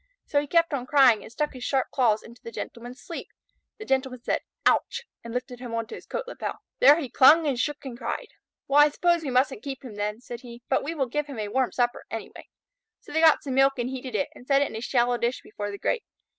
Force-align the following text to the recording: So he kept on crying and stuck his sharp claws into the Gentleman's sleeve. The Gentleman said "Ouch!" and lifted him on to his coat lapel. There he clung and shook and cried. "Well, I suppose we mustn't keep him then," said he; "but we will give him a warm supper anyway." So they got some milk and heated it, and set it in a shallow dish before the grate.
So 0.25 0.41
he 0.41 0.47
kept 0.47 0.73
on 0.73 0.87
crying 0.87 1.21
and 1.21 1.31
stuck 1.31 1.53
his 1.53 1.63
sharp 1.63 1.91
claws 1.91 2.23
into 2.23 2.41
the 2.41 2.51
Gentleman's 2.51 2.99
sleeve. 2.99 3.27
The 3.77 3.85
Gentleman 3.85 4.23
said 4.23 4.41
"Ouch!" 4.65 5.03
and 5.23 5.31
lifted 5.31 5.59
him 5.59 5.75
on 5.75 5.85
to 5.85 5.93
his 5.93 6.07
coat 6.07 6.23
lapel. 6.27 6.55
There 6.79 6.99
he 6.99 7.07
clung 7.07 7.45
and 7.45 7.59
shook 7.59 7.85
and 7.85 7.95
cried. 7.95 8.29
"Well, 8.67 8.79
I 8.81 8.89
suppose 8.89 9.21
we 9.21 9.29
mustn't 9.29 9.61
keep 9.61 9.85
him 9.85 9.93
then," 9.93 10.19
said 10.19 10.41
he; 10.41 10.63
"but 10.69 10.83
we 10.83 10.95
will 10.95 11.05
give 11.05 11.27
him 11.27 11.37
a 11.37 11.49
warm 11.49 11.71
supper 11.71 12.03
anyway." 12.09 12.47
So 12.99 13.11
they 13.11 13.21
got 13.21 13.43
some 13.43 13.53
milk 13.53 13.73
and 13.77 13.91
heated 13.91 14.15
it, 14.15 14.29
and 14.33 14.47
set 14.47 14.63
it 14.63 14.69
in 14.71 14.75
a 14.75 14.81
shallow 14.81 15.19
dish 15.19 15.41
before 15.43 15.69
the 15.69 15.77
grate. 15.77 16.01